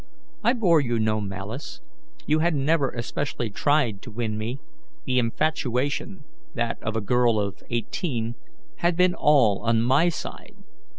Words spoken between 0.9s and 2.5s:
no malice; you